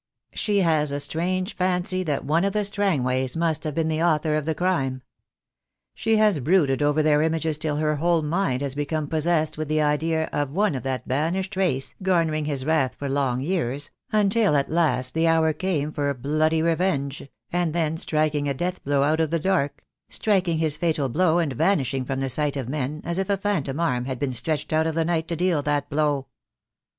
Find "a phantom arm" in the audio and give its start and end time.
23.29-24.05